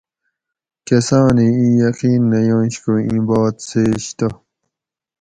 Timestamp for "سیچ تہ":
3.69-4.27